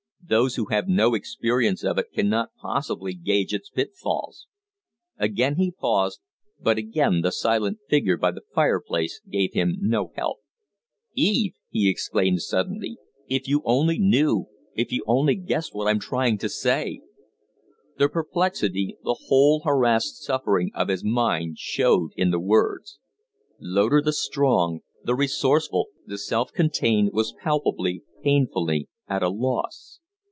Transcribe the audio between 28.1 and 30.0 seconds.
painfully at a loss.